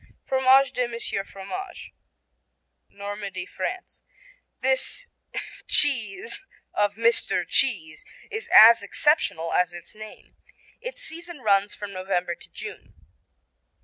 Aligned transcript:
Fromage 0.25 0.71
de 0.71 0.87
Monsieur 0.87 1.23
Fromage 1.23 1.93
Normandy, 2.89 3.45
France 3.45 4.01
This 4.61 5.07
Cheese 5.67 6.43
of 6.73 6.95
Mr. 6.95 7.47
Cheese 7.47 8.03
is 8.31 8.49
as 8.51 8.81
exceptional 8.81 9.53
as 9.53 9.73
its 9.75 9.93
name. 9.93 10.35
Its 10.79 11.03
season 11.03 11.41
runs 11.41 11.75
from 11.75 11.93
November 11.93 12.33
to 12.33 12.49
June. 12.49 12.95